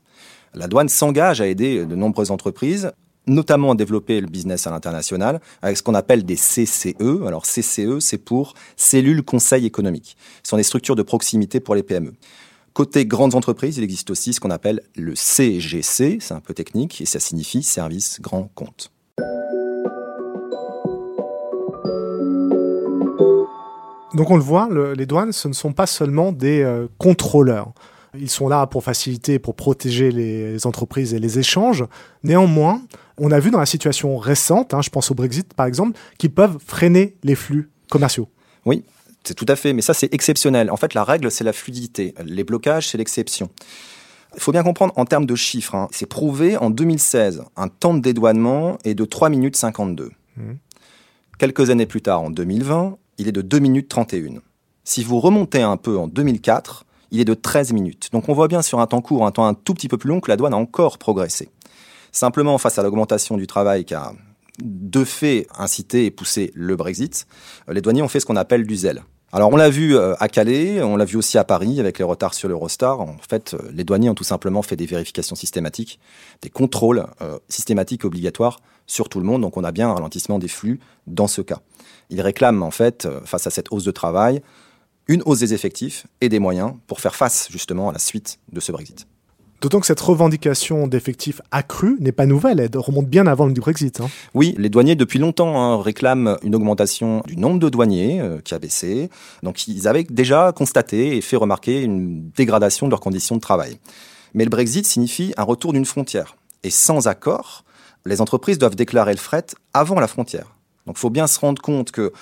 La 0.55 0.69
douane 0.69 0.89
s'engage 0.89 1.41
à 1.41 1.47
aider 1.47 1.87
de 1.87 1.97
nombreuses 1.97 2.31
entreprises, 2.31 2.93
notamment 3.27 3.73
à 3.73 3.75
développer 3.75 4.21
le 4.21 4.27
business 4.27 4.67
à 4.67 4.71
l'international, 4.71 5.41
avec 5.63 5.79
ce 5.79 5.83
qu'on 5.83 5.95
appelle 5.95 6.25
des 6.25 6.37
CCE. 6.37 7.27
Alors 7.27 7.45
CCE, 7.45 8.01
c'est 8.01 8.19
pour 8.19 8.55
cellules 8.77 9.23
conseil 9.23 9.65
économique. 9.65 10.17
Ce 10.43 10.51
sont 10.51 10.57
des 10.57 10.63
structures 10.63 10.97
de 10.97 11.03
proximité 11.03 11.61
pour 11.61 11.75
les 11.75 11.83
PME. 11.83 12.13
Côté 12.75 13.07
grandes 13.07 13.35
entreprises, 13.35 13.77
il 13.79 13.85
existe 13.85 14.11
aussi 14.11 14.33
ce 14.33 14.41
qu'on 14.41 14.51
appelle 14.51 14.81
le 14.97 15.15
CGC, 15.15 16.19
c'est 16.21 16.35
un 16.35 16.41
peu 16.41 16.55
technique, 16.55 17.01
et 17.01 17.07
ça 17.07 17.21
signifie 17.21 17.63
service 17.63 18.19
grand 18.21 18.51
compte. 18.55 18.91
Donc 24.15 24.31
on 24.31 24.37
le 24.37 24.43
voit, 24.43 24.69
les 24.95 25.07
douanes, 25.07 25.33
ce 25.33 25.49
ne 25.49 25.53
sont 25.53 25.73
pas 25.73 25.87
seulement 25.87 26.33
des 26.33 26.63
euh, 26.63 26.87
contrôleurs. 26.99 27.73
Ils 28.15 28.29
sont 28.29 28.49
là 28.49 28.67
pour 28.67 28.85
faciliter, 28.85 29.39
pour 29.39 29.55
protéger 29.55 30.11
les 30.11 30.67
entreprises 30.67 31.15
et 31.15 31.19
les 31.19 31.39
échanges. 31.39 31.85
Néanmoins, 32.25 32.83
on 33.17 33.31
a 33.31 33.41
vu 33.41 33.51
dans 33.51 33.59
la 33.59 33.67
situation 33.67 34.19
récente, 34.19 34.75
hein, 34.75 34.83
je 34.83 34.91
pense 34.91 35.11
au 35.11 35.15
Brexit 35.15 35.55
par 35.55 35.67
exemple, 35.67 35.99
qu'ils 36.19 36.33
peuvent 36.33 36.59
freiner 36.65 37.17
les 37.23 37.35
flux 37.35 37.71
commerciaux. 37.91 38.29
Oui, 38.67 38.85
c'est 39.25 39.35
tout 39.35 39.47
à 39.49 39.57
fait, 39.57 39.73
mais 39.73 39.83
ça 39.83 39.95
c'est 39.95 40.13
exceptionnel. 40.13 40.71
En 40.71 40.77
fait, 40.77 40.93
la 40.93 41.05
règle, 41.05 41.31
c'est 41.31 41.45
la 41.45 41.55
fluidité. 41.55 42.15
Les 42.25 42.45
blocages, 42.45 42.89
c'est 42.89 42.99
l'exception. 42.99 43.49
Il 44.35 44.41
faut 44.41 44.53
bien 44.53 44.63
comprendre 44.63 44.93
en 44.97 45.05
termes 45.05 45.27
de 45.27 45.35
chiffres. 45.35 45.75
Hein, 45.75 45.89
c'est 45.91 46.07
prouvé 46.07 46.57
en 46.57 46.69
2016, 46.71 47.45
un 47.57 47.69
temps 47.69 47.95
de 47.95 48.01
dédouanement 48.01 48.77
est 48.85 48.95
de 48.95 49.05
3 49.05 49.31
minutes 49.31 49.57
52. 49.57 50.11
Mmh. 50.37 50.43
Quelques 51.39 51.71
années 51.71 51.87
plus 51.87 52.03
tard, 52.03 52.23
en 52.23 52.31
2020, 52.31 52.99
il 53.23 53.29
est 53.29 53.33
de 53.33 53.41
2 53.41 53.61
minutes 53.61 53.89
31. 53.89 54.43
Si 54.83 55.05
vous 55.05 55.21
remontez 55.21 55.63
un 55.63 55.77
peu 55.77 55.97
en 55.97 56.09
2004, 56.09 56.85
il 57.13 57.21
est 57.21 57.25
de 57.25 57.35
13 57.35 57.73
minutes. 57.73 58.09
Donc 58.13 58.29
on 58.29 58.33
voit 58.33 58.49
bien 58.49 58.63
sur 58.63 58.81
un 58.81 58.87
temps 58.89 59.01
court, 59.01 59.25
un 59.25 59.31
temps 59.31 59.47
un 59.47 59.55
tout 59.55 59.75
petit 59.75 59.87
peu 59.87 59.97
plus 59.97 60.09
long, 60.09 60.21
que 60.21 60.29
la 60.29 60.37
douane 60.37 60.53
a 60.53 60.57
encore 60.57 60.99
progressé. 60.99 61.49
Simplement, 62.11 62.59
face 62.59 62.79
à 62.79 62.83
l'augmentation 62.83 63.37
du 63.37 63.47
travail 63.47 63.85
qui 63.85 63.95
a 63.95 64.13
de 64.61 65.05
fait 65.05 65.47
incité 65.57 66.05
et 66.05 66.11
poussé 66.11 66.51
le 66.55 66.75
Brexit, 66.75 67.29
les 67.69 67.81
douaniers 67.81 68.03
ont 68.03 68.09
fait 68.09 68.19
ce 68.19 68.27
qu'on 68.27 68.37
appelle 68.37 68.67
du 68.67 68.75
zèle. 68.75 69.05
Alors 69.35 69.51
on 69.51 69.57
l'a 69.57 69.71
vu 69.71 69.97
euh, 69.97 70.15
à 70.21 70.29
Calais, 70.29 70.83
on 70.83 70.95
l'a 70.95 71.07
vu 71.07 71.17
aussi 71.17 71.39
à 71.39 71.45
Paris 71.45 71.81
avec 71.81 71.99
les 71.99 72.05
retards 72.05 72.35
sur 72.35 72.51
l'Eurostar. 72.51 73.01
En 73.01 73.17
fait, 73.27 73.55
euh, 73.55 73.71
les 73.73 73.83
douaniers 73.83 74.11
ont 74.11 74.15
tout 74.15 74.25
simplement 74.25 74.61
fait 74.61 74.77
des 74.77 74.85
vérifications 74.85 75.35
systématiques, 75.35 75.99
des 76.43 76.51
contrôles 76.51 77.07
euh, 77.23 77.39
systématiques 77.49 78.05
obligatoires 78.05 78.61
sur 78.87 79.09
tout 79.09 79.21
le 79.21 79.25
monde. 79.25 79.41
Donc 79.41 79.57
on 79.57 79.65
a 79.65 79.73
bien 79.73 79.89
un 79.89 79.95
ralentissement 79.95 80.39
des 80.39 80.49
flux 80.49 80.81
dans 81.07 81.29
ce 81.29 81.41
cas. 81.41 81.61
Ils 82.11 82.21
réclament 82.21 82.63
en 82.63 82.71
fait, 82.71 83.09
face 83.25 83.47
à 83.47 83.51
cette 83.51 83.73
hausse 83.73 83.85
de 83.85 83.91
travail, 83.91 84.43
une 85.09 85.23
hausse 85.25 85.39
des 85.39 85.55
effectifs 85.55 86.07
et 86.21 86.29
des 86.29 86.39
moyens 86.39 86.75
pour 86.87 87.01
faire 87.01 87.15
face 87.15 87.49
justement 87.51 87.89
à 87.89 87.93
la 87.95 87.99
suite 87.99 88.39
de 88.53 88.61
ce 88.61 88.71
Brexit. 88.71 89.07
D'autant 89.63 89.79
que 89.79 89.87
cette 89.87 90.01
revendication 90.01 90.89
d'effectifs 90.89 91.41
accrus 91.53 91.97
n'est 92.01 92.11
pas 92.11 92.27
nouvelle, 92.27 92.59
elle 92.59 92.77
remonte 92.77 93.07
bien 93.07 93.29
avant 93.29 93.47
le 93.47 93.53
Brexit. 93.53 94.01
Hein. 94.01 94.09
Oui, 94.35 94.57
les 94.59 94.69
douaniers 94.69 94.97
depuis 94.97 95.21
longtemps 95.21 95.57
hein, 95.57 95.81
réclament 95.81 96.37
une 96.43 96.57
augmentation 96.57 97.23
du 97.29 97.37
nombre 97.37 97.61
de 97.61 97.69
douaniers 97.69 98.21
euh, 98.21 98.41
qui 98.41 98.55
a 98.55 98.59
baissé. 98.59 99.09
Donc 99.45 99.69
ils 99.69 99.87
avaient 99.87 100.03
déjà 100.03 100.51
constaté 100.51 101.17
et 101.17 101.21
fait 101.21 101.37
remarquer 101.37 101.81
une 101.83 102.29
dégradation 102.31 102.87
de 102.87 102.91
leurs 102.91 102.99
conditions 102.99 103.37
de 103.37 103.41
travail. 103.41 103.79
Mais 104.35 104.43
le 104.43 104.51
Brexit 104.51 104.85
signifie 104.85 105.33
un 105.37 105.45
retour 105.45 105.73
d'une 105.73 105.87
frontière. 105.87 106.35
Et 106.65 106.71
sans 106.71 107.07
accord, 107.07 107.63
les 108.05 108.21
entreprises 108.21 108.59
doivent 108.59 108.75
déclarer 108.75 109.13
le 109.13 109.19
fret 109.19 109.47
avant 109.75 110.01
la 110.01 110.09
frontière. 110.09 110.57
Donc 110.87 110.97
il 110.97 111.01
faut 111.01 111.11
bien 111.11 111.29
se 111.29 111.39
rendre 111.39 111.63
compte 111.63 111.93
que 111.93 112.13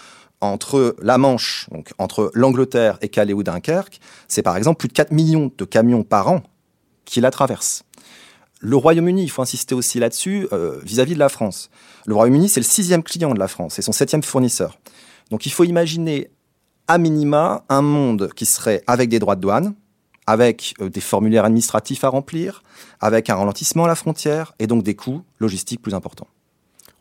entre 0.43 0.95
la 1.01 1.17
Manche, 1.17 1.69
donc 1.73 1.95
entre 1.97 2.31
l'Angleterre 2.35 2.99
et 3.01 3.09
Calais 3.09 3.33
ou 3.33 3.43
Dunkerque, 3.43 3.99
c'est 4.29 4.43
par 4.43 4.59
exemple 4.59 4.77
plus 4.77 4.89
de 4.89 4.93
4 4.93 5.11
millions 5.11 5.51
de 5.57 5.65
camions 5.65 6.03
par 6.03 6.29
an 6.29 6.43
qui 7.11 7.21
la 7.21 7.31
traverse. 7.31 7.83
Le 8.61 8.77
Royaume-Uni, 8.77 9.23
il 9.23 9.31
faut 9.31 9.43
insister 9.43 9.75
aussi 9.75 9.99
là-dessus, 9.99 10.47
euh, 10.53 10.79
vis-à-vis 10.83 11.15
de 11.15 11.19
la 11.19 11.29
France. 11.29 11.71
Le 12.07 12.15
Royaume-Uni, 12.15 12.49
c'est 12.49 12.61
le 12.61 12.65
sixième 12.65 13.03
client 13.03 13.35
de 13.35 13.39
la 13.39 13.49
France, 13.49 13.75
c'est 13.75 13.83
son 13.83 13.93
septième 13.93 14.23
fournisseur. 14.23 14.79
Donc 15.31 15.47
il 15.47 15.51
faut 15.51 15.65
imaginer 15.65 16.31
à 16.87 16.99
minima 16.99 17.65
un 17.69 17.83
monde 17.83 18.31
qui 18.35 18.47
serait 18.47 18.83
avec 18.87 19.09
des 19.09 19.19
droits 19.19 19.37
de 19.37 19.41
douane, 19.41 19.75
avec 20.27 20.75
euh, 20.81 20.89
des 20.89 21.01
formulaires 21.01 21.45
administratifs 21.45 22.05
à 22.05 22.09
remplir, 22.09 22.63
avec 23.01 23.31
un 23.31 23.35
ralentissement 23.35 23.85
à 23.85 23.89
la 23.89 23.95
frontière 23.95 24.55
et 24.59 24.67
donc 24.67 24.83
des 24.83 24.95
coûts 24.95 25.23
logistiques 25.39 25.83
plus 25.83 25.95
importants. 25.95 26.29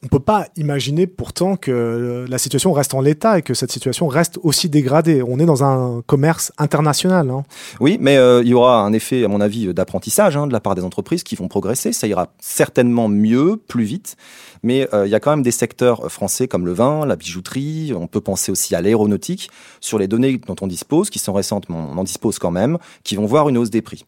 On 0.01 0.05
ne 0.05 0.09
peut 0.09 0.19
pas 0.19 0.47
imaginer 0.55 1.07
pourtant 1.07 1.57
que 1.57 1.71
euh, 1.71 2.25
la 2.29 2.37
situation 2.37 2.71
reste 2.71 2.93
en 2.93 3.01
l'état 3.01 3.37
et 3.37 3.41
que 3.41 3.53
cette 3.53 3.69
situation 3.69 4.07
reste 4.07 4.39
aussi 4.43 4.69
dégradée. 4.69 5.21
On 5.21 5.39
est 5.39 5.45
dans 5.45 5.65
un 5.65 6.01
commerce 6.07 6.53
international. 6.57 7.29
Hein. 7.29 7.43
Oui, 7.81 7.97
mais 7.99 8.15
euh, 8.15 8.41
il 8.41 8.47
y 8.47 8.53
aura 8.53 8.81
un 8.81 8.93
effet, 8.93 9.25
à 9.25 9.27
mon 9.27 9.41
avis, 9.41 9.73
d'apprentissage 9.73 10.37
hein, 10.37 10.47
de 10.47 10.53
la 10.53 10.61
part 10.61 10.75
des 10.75 10.85
entreprises 10.85 11.23
qui 11.23 11.35
vont 11.35 11.49
progresser. 11.49 11.91
Ça 11.91 12.07
ira 12.07 12.31
certainement 12.39 13.09
mieux, 13.09 13.57
plus 13.57 13.83
vite. 13.83 14.15
Mais 14.63 14.87
euh, 14.93 15.05
il 15.05 15.09
y 15.09 15.15
a 15.15 15.19
quand 15.19 15.31
même 15.31 15.43
des 15.43 15.51
secteurs 15.51 16.09
français 16.09 16.47
comme 16.47 16.65
le 16.65 16.71
vin, 16.71 17.05
la 17.05 17.17
bijouterie, 17.17 17.91
on 17.93 18.07
peut 18.07 18.21
penser 18.21 18.53
aussi 18.53 18.75
à 18.75 18.81
l'aéronautique, 18.81 19.49
sur 19.81 19.99
les 19.99 20.07
données 20.07 20.37
dont 20.37 20.55
on 20.61 20.67
dispose, 20.67 21.09
qui 21.09 21.19
sont 21.19 21.33
récentes, 21.33 21.67
mais 21.67 21.75
on 21.75 21.97
en 21.97 22.03
dispose 22.05 22.39
quand 22.39 22.51
même, 22.51 22.77
qui 23.03 23.17
vont 23.17 23.25
voir 23.25 23.49
une 23.49 23.57
hausse 23.57 23.69
des 23.69 23.81
prix. 23.81 24.05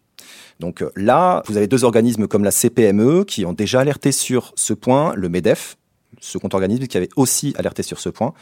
Donc 0.62 0.86
là, 0.96 1.42
vous 1.48 1.58
avez 1.58 1.68
deux 1.68 1.84
organismes 1.84 2.28
comme 2.28 2.44
la 2.44 2.52
CPME 2.52 3.26
qui 3.26 3.46
ont 3.46 3.54
déjà 3.54 3.80
alerté 3.80 4.12
sur 4.12 4.54
ce 4.56 4.74
point, 4.74 5.14
le 5.16 5.28
MEDEF, 5.28 5.78
ce 6.22 6.38
compte 6.38 6.54
organisme 6.54 6.88
qui 6.88 6.96
avait 6.96 7.10
aussi 7.18 7.54
alerté 7.58 7.84
sur 7.84 8.00
ce 8.00 8.08
point. 8.08 8.34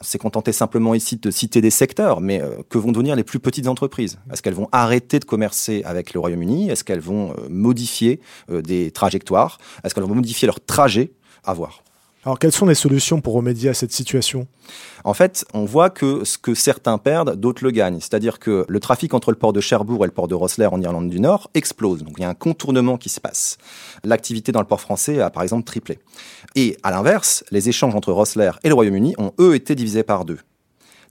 C'est 0.00 0.18
contenté 0.18 0.52
simplement 0.52 0.94
ici 0.94 1.16
de 1.16 1.30
citer 1.30 1.60
des 1.60 1.70
secteurs, 1.70 2.20
mais 2.20 2.40
euh, 2.40 2.56
que 2.68 2.76
vont 2.76 2.92
devenir 2.92 3.16
les 3.16 3.24
plus 3.24 3.40
petites 3.40 3.66
entreprises? 3.66 4.18
Est-ce 4.30 4.42
qu'elles 4.42 4.54
vont 4.54 4.68
arrêter 4.72 5.18
de 5.18 5.24
commercer 5.24 5.82
avec 5.84 6.12
le 6.12 6.20
Royaume-Uni? 6.20 6.68
Est-ce 6.68 6.84
qu'elles 6.84 7.00
vont 7.00 7.32
euh, 7.32 7.48
modifier 7.48 8.20
euh, 8.50 8.60
des 8.60 8.90
trajectoires? 8.90 9.58
Est-ce 9.84 9.94
qu'elles 9.94 10.04
vont 10.04 10.14
modifier 10.14 10.46
leur 10.46 10.60
trajet? 10.60 11.12
À 11.44 11.54
voir. 11.54 11.82
Alors 12.26 12.40
quelles 12.40 12.50
sont 12.50 12.66
les 12.66 12.74
solutions 12.74 13.20
pour 13.20 13.34
remédier 13.34 13.68
à 13.68 13.74
cette 13.74 13.92
situation? 13.92 14.48
En 15.04 15.14
fait, 15.14 15.44
on 15.54 15.64
voit 15.64 15.90
que 15.90 16.24
ce 16.24 16.38
que 16.38 16.54
certains 16.54 16.98
perdent, 16.98 17.36
d'autres 17.36 17.62
le 17.62 17.70
gagnent. 17.70 18.00
C'est-à-dire 18.00 18.40
que 18.40 18.64
le 18.68 18.80
trafic 18.80 19.14
entre 19.14 19.30
le 19.30 19.36
port 19.36 19.52
de 19.52 19.60
Cherbourg 19.60 20.04
et 20.04 20.08
le 20.08 20.12
port 20.12 20.26
de 20.26 20.34
Rossler 20.34 20.66
en 20.66 20.82
Irlande 20.82 21.08
du 21.08 21.20
Nord 21.20 21.48
explose. 21.54 22.02
Donc 22.02 22.14
il 22.18 22.22
y 22.22 22.24
a 22.24 22.28
un 22.28 22.34
contournement 22.34 22.96
qui 22.96 23.10
se 23.10 23.20
passe. 23.20 23.58
L'activité 24.02 24.50
dans 24.50 24.58
le 24.58 24.66
port 24.66 24.80
français 24.80 25.20
a 25.20 25.30
par 25.30 25.44
exemple 25.44 25.62
triplé. 25.62 26.00
Et 26.56 26.76
à 26.82 26.90
l'inverse, 26.90 27.44
les 27.52 27.68
échanges 27.68 27.94
entre 27.94 28.10
Rossler 28.10 28.50
et 28.64 28.68
le 28.70 28.74
Royaume-Uni 28.74 29.14
ont 29.18 29.30
eux 29.38 29.54
été 29.54 29.76
divisés 29.76 30.02
par 30.02 30.24
deux. 30.24 30.40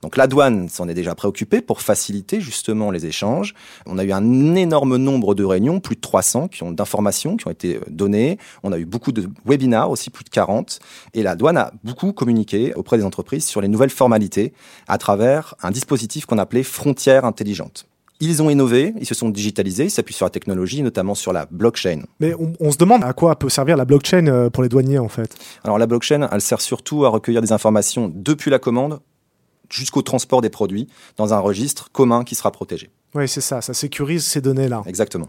Donc 0.02 0.16
la 0.16 0.26
douane 0.26 0.68
s'en 0.68 0.88
est 0.88 0.94
déjà 0.94 1.14
préoccupée 1.14 1.60
pour 1.60 1.80
faciliter 1.80 2.40
justement 2.40 2.90
les 2.90 3.06
échanges. 3.06 3.54
On 3.86 3.98
a 3.98 4.04
eu 4.04 4.12
un 4.12 4.54
énorme 4.54 4.96
nombre 4.96 5.34
de 5.34 5.44
réunions, 5.44 5.80
plus 5.80 5.96
de 5.96 6.00
300 6.00 6.48
qui 6.48 6.62
ont 6.62 6.72
d'informations 6.72 7.36
qui 7.36 7.46
ont 7.46 7.50
été 7.50 7.76
euh, 7.76 7.80
données. 7.88 8.38
On 8.62 8.72
a 8.72 8.78
eu 8.78 8.84
beaucoup 8.84 9.12
de 9.12 9.28
webinars 9.44 9.90
aussi, 9.90 10.10
plus 10.10 10.24
de 10.24 10.30
40. 10.30 10.78
Et 11.14 11.22
la 11.22 11.36
douane 11.36 11.56
a 11.56 11.72
beaucoup 11.84 12.12
communiqué 12.12 12.74
auprès 12.74 12.98
des 12.98 13.04
entreprises 13.04 13.44
sur 13.44 13.60
les 13.60 13.68
nouvelles 13.68 13.90
formalités 13.90 14.52
à 14.88 14.98
travers 14.98 15.54
un 15.62 15.70
dispositif 15.70 16.26
qu'on 16.26 16.38
appelait 16.38 16.62
frontières 16.62 17.24
intelligentes. 17.24 17.86
Ils 18.18 18.42
ont 18.42 18.48
innové, 18.48 18.94
ils 18.98 19.04
se 19.04 19.14
sont 19.14 19.28
digitalisés, 19.28 19.84
ils 19.84 19.90
s'appuient 19.90 20.14
sur 20.14 20.24
la 20.24 20.30
technologie, 20.30 20.82
notamment 20.82 21.14
sur 21.14 21.34
la 21.34 21.46
blockchain. 21.50 22.00
Mais 22.18 22.34
on, 22.34 22.54
on, 22.60 22.72
se 22.72 22.78
demande 22.78 23.04
à 23.04 23.12
quoi 23.12 23.36
peut 23.36 23.50
servir 23.50 23.76
la 23.76 23.84
blockchain 23.84 24.26
euh, 24.26 24.48
pour 24.48 24.62
les 24.62 24.70
douaniers 24.70 24.98
en 24.98 25.08
fait? 25.08 25.36
Alors 25.64 25.78
la 25.78 25.86
blockchain, 25.86 26.26
elle 26.32 26.40
sert 26.40 26.62
surtout 26.62 27.04
à 27.04 27.10
recueillir 27.10 27.42
des 27.42 27.52
informations 27.52 28.10
depuis 28.14 28.50
la 28.50 28.58
commande 28.58 29.00
jusqu'au 29.70 30.02
transport 30.02 30.40
des 30.40 30.50
produits 30.50 30.88
dans 31.16 31.34
un 31.34 31.38
registre 31.38 31.90
commun 31.92 32.24
qui 32.24 32.34
sera 32.34 32.50
protégé. 32.50 32.90
Oui, 33.14 33.28
c'est 33.28 33.40
ça, 33.40 33.60
ça 33.60 33.74
sécurise 33.74 34.24
ces 34.26 34.40
données-là. 34.40 34.82
Exactement. 34.86 35.28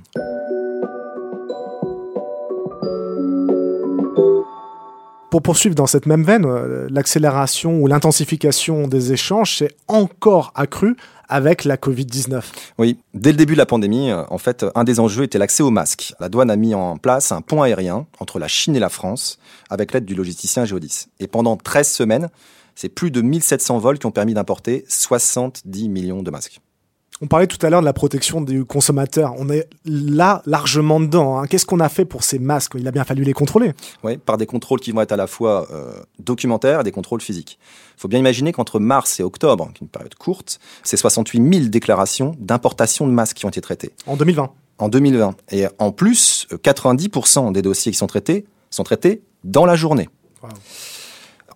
Pour 5.29 5.41
poursuivre 5.41 5.75
dans 5.75 5.87
cette 5.87 6.05
même 6.05 6.23
veine, 6.23 6.45
euh, 6.45 6.87
l'accélération 6.89 7.79
ou 7.79 7.87
l'intensification 7.87 8.87
des 8.87 9.11
échanges 9.11 9.57
s'est 9.57 9.71
encore 9.89 10.53
accrue 10.55 10.95
avec 11.27 11.65
la 11.65 11.75
Covid-19. 11.75 12.41
Oui, 12.77 12.97
dès 13.13 13.31
le 13.31 13.37
début 13.37 13.53
de 13.53 13.57
la 13.57 13.65
pandémie, 13.65 14.09
euh, 14.09 14.23
en 14.29 14.37
fait, 14.37 14.65
un 14.73 14.85
des 14.85 15.01
enjeux 15.01 15.23
était 15.23 15.37
l'accès 15.37 15.63
aux 15.63 15.69
masques. 15.69 16.13
La 16.21 16.29
douane 16.29 16.49
a 16.49 16.55
mis 16.55 16.73
en 16.73 16.97
place 16.97 17.33
un 17.33 17.41
pont 17.41 17.61
aérien 17.61 18.07
entre 18.19 18.39
la 18.39 18.47
Chine 18.47 18.75
et 18.77 18.79
la 18.79 18.87
France 18.89 19.37
avec 19.69 19.91
l'aide 19.91 20.05
du 20.05 20.15
logisticien 20.15 20.63
Geodis. 20.63 21.07
Et 21.19 21.27
pendant 21.27 21.57
13 21.57 21.91
semaines, 21.91 22.29
c'est 22.77 22.89
plus 22.89 23.09
de 23.09 23.21
1700 23.21 23.79
vols 23.79 23.97
qui 23.97 24.05
ont 24.05 24.11
permis 24.11 24.35
d'importer 24.35 24.85
70 24.87 25.89
millions 25.89 26.21
de 26.21 26.29
masques. 26.29 26.61
On 27.21 27.25
parlait 27.25 27.47
tout 27.47 27.57
à 27.65 27.71
l'heure 27.71 27.79
de 27.81 27.85
la 27.85 27.93
protection 27.93 28.39
du 28.39 28.65
consommateur. 28.65 29.33
On 29.39 29.49
est 29.49 29.67
là 29.83 30.43
largement 30.45 30.99
dedans. 30.99 31.39
Hein. 31.39 31.47
Qu'est-ce 31.47 31.65
qu'on 31.65 31.79
a 31.79 31.89
fait 31.89 32.05
pour 32.05 32.23
ces 32.23 32.37
masques? 32.37 32.73
Il 32.77 32.87
a 32.87 32.91
bien 32.91 33.03
fallu 33.03 33.23
les 33.23 33.33
contrôler. 33.33 33.73
Oui, 34.03 34.17
par 34.17 34.37
des 34.37 34.45
contrôles 34.45 34.79
qui 34.79 34.91
vont 34.91 35.01
être 35.01 35.11
à 35.11 35.15
la 35.15 35.25
fois 35.25 35.67
euh, 35.71 35.91
documentaires 36.19 36.81
et 36.81 36.83
des 36.83 36.91
contrôles 36.91 37.21
physiques. 37.21 37.57
Il 37.97 38.01
faut 38.01 38.07
bien 38.07 38.19
imaginer 38.19 38.51
qu'entre 38.51 38.79
mars 38.79 39.19
et 39.19 39.23
octobre, 39.23 39.71
qui 39.73 39.79
est 39.79 39.85
une 39.85 39.89
période 39.89 40.13
courte, 40.13 40.59
c'est 40.83 40.97
68 40.97 41.53
000 41.53 41.65
déclarations 41.69 42.35
d'importation 42.37 43.07
de 43.07 43.11
masques 43.11 43.37
qui 43.37 43.47
ont 43.47 43.49
été 43.49 43.61
traitées. 43.61 43.93
En 44.05 44.17
2020 44.17 44.51
En 44.77 44.89
2020. 44.89 45.35
Et 45.51 45.65
en 45.79 45.91
plus, 45.91 46.45
90% 46.51 47.51
des 47.53 47.63
dossiers 47.63 47.91
qui 47.91 47.97
sont 47.97 48.05
traités 48.05 48.45
sont 48.69 48.83
traités 48.83 49.23
dans 49.43 49.65
la 49.65 49.75
journée. 49.75 50.09
Wow. 50.43 50.49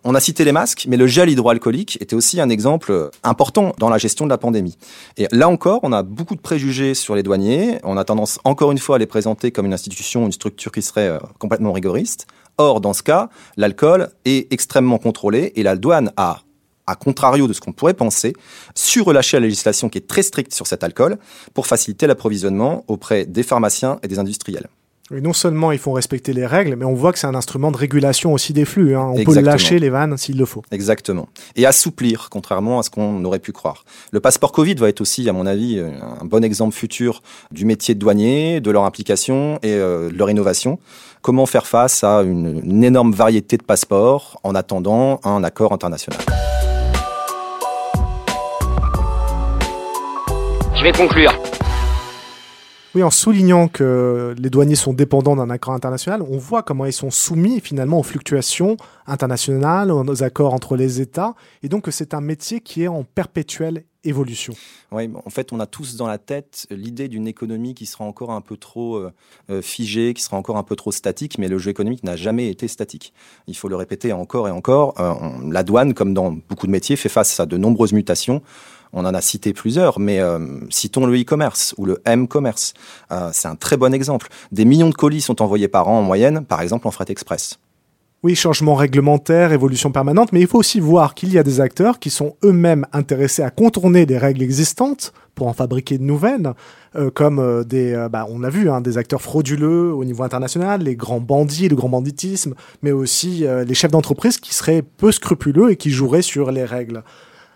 On 0.03 0.15
a 0.15 0.19
cité 0.19 0.43
les 0.43 0.51
masques, 0.51 0.87
mais 0.89 0.97
le 0.97 1.05
gel 1.05 1.29
hydroalcoolique 1.29 2.01
était 2.01 2.15
aussi 2.15 2.41
un 2.41 2.49
exemple 2.49 3.11
important 3.21 3.73
dans 3.77 3.87
la 3.87 3.99
gestion 3.99 4.25
de 4.25 4.31
la 4.31 4.39
pandémie. 4.39 4.75
Et 5.17 5.27
là 5.31 5.47
encore, 5.47 5.79
on 5.83 5.93
a 5.93 6.01
beaucoup 6.01 6.35
de 6.35 6.41
préjugés 6.41 6.95
sur 6.95 7.13
les 7.13 7.21
douaniers. 7.21 7.77
On 7.83 7.97
a 7.97 8.03
tendance 8.03 8.39
encore 8.43 8.71
une 8.71 8.79
fois 8.79 8.95
à 8.95 8.99
les 8.99 9.05
présenter 9.05 9.51
comme 9.51 9.67
une 9.67 9.73
institution, 9.73 10.25
une 10.25 10.31
structure 10.31 10.71
qui 10.71 10.81
serait 10.81 11.07
euh, 11.07 11.19
complètement 11.37 11.71
rigoriste. 11.71 12.25
Or, 12.57 12.81
dans 12.81 12.93
ce 12.93 13.03
cas, 13.03 13.29
l'alcool 13.57 14.09
est 14.25 14.51
extrêmement 14.51 14.97
contrôlé 14.97 15.53
et 15.55 15.61
la 15.61 15.75
douane 15.75 16.11
a 16.17 16.41
à 16.87 16.95
contrario 16.95 17.47
de 17.47 17.53
ce 17.53 17.61
qu'on 17.61 17.71
pourrait 17.71 17.93
penser, 17.93 18.33
surrelâché 18.73 19.37
la 19.37 19.45
législation 19.45 19.87
qui 19.87 19.99
est 19.99 20.07
très 20.07 20.23
stricte 20.23 20.51
sur 20.51 20.65
cet 20.65 20.83
alcool 20.83 21.19
pour 21.53 21.67
faciliter 21.67 22.07
l'approvisionnement 22.07 22.83
auprès 22.87 23.25
des 23.27 23.43
pharmaciens 23.43 23.99
et 24.01 24.07
des 24.07 24.17
industriels. 24.17 24.67
Et 25.15 25.21
non 25.21 25.33
seulement 25.33 25.71
ils 25.71 25.79
font 25.79 25.91
respecter 25.91 26.31
les 26.31 26.45
règles, 26.45 26.75
mais 26.75 26.85
on 26.85 26.93
voit 26.93 27.11
que 27.11 27.19
c'est 27.19 27.27
un 27.27 27.35
instrument 27.35 27.71
de 27.71 27.77
régulation 27.77 28.33
aussi 28.33 28.53
des 28.53 28.65
flux. 28.65 28.95
Hein. 28.95 29.11
On 29.13 29.17
Exactement. 29.17 29.41
peut 29.41 29.45
lâcher 29.45 29.79
les 29.79 29.89
vannes 29.89 30.17
s'il 30.17 30.37
le 30.37 30.45
faut. 30.45 30.63
Exactement. 30.71 31.27
Et 31.55 31.65
assouplir, 31.65 32.29
contrairement 32.29 32.79
à 32.79 32.83
ce 32.83 32.89
qu'on 32.89 33.23
aurait 33.25 33.39
pu 33.39 33.51
croire. 33.51 33.83
Le 34.11 34.19
passeport 34.19 34.51
Covid 34.51 34.75
va 34.75 34.87
être 34.89 35.01
aussi, 35.01 35.27
à 35.27 35.33
mon 35.33 35.45
avis, 35.45 35.79
un 35.79 36.25
bon 36.25 36.43
exemple 36.43 36.73
futur 36.73 37.21
du 37.51 37.65
métier 37.65 37.93
de 37.93 37.99
douanier, 37.99 38.61
de 38.61 38.71
leur 38.71 38.85
implication 38.85 39.59
et 39.63 39.73
euh, 39.73 40.09
de 40.09 40.17
leur 40.17 40.29
innovation. 40.29 40.79
Comment 41.21 41.45
faire 41.45 41.67
face 41.67 42.03
à 42.03 42.21
une, 42.21 42.61
une 42.63 42.83
énorme 42.83 43.11
variété 43.11 43.57
de 43.57 43.63
passeports 43.63 44.39
en 44.43 44.55
attendant 44.55 45.19
un 45.23 45.43
accord 45.43 45.73
international? 45.73 46.19
Je 50.75 50.83
vais 50.83 50.91
conclure. 50.93 51.31
Oui, 52.93 53.03
en 53.03 53.09
soulignant 53.09 53.69
que 53.69 54.35
les 54.37 54.49
douaniers 54.49 54.75
sont 54.75 54.91
dépendants 54.91 55.37
d'un 55.37 55.49
accord 55.49 55.73
international, 55.73 56.21
on 56.21 56.37
voit 56.37 56.61
comment 56.61 56.85
ils 56.85 56.91
sont 56.91 57.09
soumis 57.09 57.61
finalement 57.61 57.99
aux 57.99 58.03
fluctuations 58.03 58.75
internationales, 59.07 59.91
aux 59.91 60.23
accords 60.23 60.53
entre 60.53 60.75
les 60.75 60.99
États, 60.99 61.33
et 61.63 61.69
donc 61.69 61.85
que 61.85 61.91
c'est 61.91 62.13
un 62.13 62.19
métier 62.19 62.59
qui 62.59 62.83
est 62.83 62.89
en 62.89 63.03
perpétuelle 63.03 63.85
évolution. 64.03 64.53
Oui, 64.91 65.09
en 65.13 65.29
fait, 65.29 65.53
on 65.53 65.59
a 65.59 65.67
tous 65.67 65.95
dans 65.95 66.07
la 66.07 66.17
tête 66.17 66.67
l'idée 66.69 67.07
d'une 67.07 67.27
économie 67.27 67.75
qui 67.75 67.85
sera 67.85 68.03
encore 68.03 68.31
un 68.31 68.41
peu 68.41 68.57
trop 68.57 68.97
euh, 68.97 69.61
figée, 69.61 70.13
qui 70.13 70.23
sera 70.23 70.35
encore 70.37 70.57
un 70.57 70.63
peu 70.63 70.75
trop 70.75 70.91
statique, 70.91 71.37
mais 71.37 71.47
le 71.47 71.59
jeu 71.59 71.71
économique 71.71 72.03
n'a 72.03 72.15
jamais 72.15 72.49
été 72.49 72.67
statique. 72.67 73.13
Il 73.47 73.55
faut 73.55 73.69
le 73.69 73.75
répéter 73.75 74.11
encore 74.11 74.47
et 74.47 74.51
encore. 74.51 74.99
Euh, 74.99 75.13
la 75.49 75.63
douane, 75.63 75.93
comme 75.93 76.13
dans 76.13 76.31
beaucoup 76.31 76.67
de 76.67 76.71
métiers, 76.71 76.95
fait 76.95 77.09
face 77.09 77.39
à 77.39 77.45
de 77.45 77.57
nombreuses 77.57 77.93
mutations. 77.93 78.41
On 78.93 79.05
en 79.05 79.13
a 79.13 79.21
cité 79.21 79.53
plusieurs, 79.53 79.99
mais 79.99 80.19
euh, 80.19 80.39
citons 80.69 81.05
le 81.05 81.19
e-commerce 81.19 81.73
ou 81.77 81.85
le 81.85 82.01
m-commerce. 82.05 82.73
Euh, 83.11 83.29
c'est 83.31 83.47
un 83.47 83.55
très 83.55 83.77
bon 83.77 83.93
exemple. 83.93 84.27
Des 84.51 84.65
millions 84.65 84.89
de 84.89 84.95
colis 84.95 85.21
sont 85.21 85.41
envoyés 85.41 85.69
par 85.69 85.87
an 85.87 85.99
en 85.99 86.01
moyenne, 86.01 86.43
par 86.45 86.61
exemple 86.61 86.87
en 86.87 86.91
fret 86.91 87.05
express. 87.07 87.57
Oui, 88.23 88.35
changement 88.35 88.75
réglementaire, 88.75 89.51
évolution 89.51 89.91
permanente, 89.91 90.31
mais 90.31 90.41
il 90.41 90.47
faut 90.47 90.59
aussi 90.59 90.79
voir 90.79 91.15
qu'il 91.15 91.33
y 91.33 91.39
a 91.39 91.43
des 91.43 91.59
acteurs 91.59 91.97
qui 91.97 92.11
sont 92.11 92.35
eux-mêmes 92.43 92.85
intéressés 92.93 93.41
à 93.41 93.49
contourner 93.49 94.05
des 94.05 94.19
règles 94.19 94.43
existantes 94.43 95.11
pour 95.33 95.47
en 95.47 95.53
fabriquer 95.53 95.97
de 95.97 96.03
nouvelles, 96.03 96.53
euh, 96.95 97.09
comme 97.09 97.63
des, 97.63 98.07
bah, 98.11 98.27
on 98.29 98.43
a 98.43 98.49
vu, 98.51 98.69
hein, 98.69 98.81
des 98.81 98.99
acteurs 98.99 99.23
frauduleux 99.23 99.91
au 99.91 100.05
niveau 100.05 100.21
international, 100.21 100.83
les 100.83 100.95
grands 100.95 101.21
bandits, 101.21 101.67
le 101.67 101.75
grand 101.75 101.89
banditisme, 101.89 102.53
mais 102.83 102.91
aussi 102.91 103.45
les 103.65 103.73
chefs 103.73 103.91
d'entreprise 103.91 104.37
qui 104.37 104.53
seraient 104.53 104.83
peu 104.83 105.11
scrupuleux 105.11 105.71
et 105.71 105.77
qui 105.77 105.89
joueraient 105.89 106.21
sur 106.21 106.51
les 106.51 106.65
règles. 106.65 107.03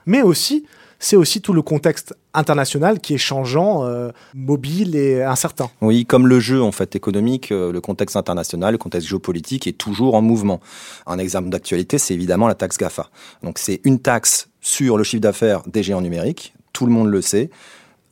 Mais 0.08 0.24
aussi, 0.24 0.66
c'est 1.06 1.18
aussi 1.18 1.40
tout 1.40 1.54
le 1.54 1.62
contexte 1.62 2.16
international 2.34 3.00
qui 3.00 3.14
est 3.14 3.20
changeant, 3.20 3.86
euh, 3.86 4.10
mobile 4.34 4.96
et 4.96 5.22
incertain. 5.22 5.70
Oui, 5.82 6.04
comme 6.04 6.26
le 6.26 6.40
jeu 6.40 6.64
en 6.64 6.72
fait 6.72 6.96
économique, 6.96 7.52
euh, 7.52 7.72
le 7.72 7.80
contexte 7.80 8.16
international, 8.16 8.72
le 8.72 8.80
contexte 8.80 9.08
géopolitique 9.08 9.68
est 9.68 9.78
toujours 9.78 10.16
en 10.16 10.24
mouvement. 10.24 10.62
Un 11.06 11.20
exemple 11.20 11.50
d'actualité, 11.50 12.00
c'est 12.00 12.16
évidemment 12.16 12.48
la 12.48 12.56
taxe 12.56 12.80
GAFA. 12.80 13.12
Donc 13.44 13.60
c'est 13.60 13.82
une 13.84 14.00
taxe 14.00 14.50
sur 14.62 14.98
le 14.98 15.04
chiffre 15.04 15.22
d'affaires 15.22 15.62
des 15.68 15.84
géants 15.84 16.02
numériques, 16.02 16.56
tout 16.74 16.88
le 16.88 16.92
monde 16.92 17.10
le 17.10 17.22
sait. 17.22 17.52